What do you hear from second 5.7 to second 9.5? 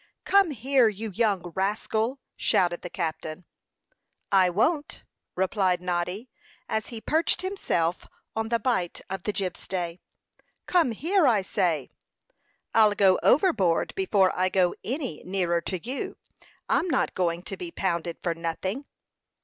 Noddy, as he perched himself on the bight of the